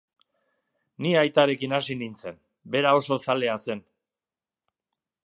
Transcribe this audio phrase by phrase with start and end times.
[1.05, 2.41] Ni aitarekin hasi nintzen,
[2.77, 3.85] bera oso zalea zen.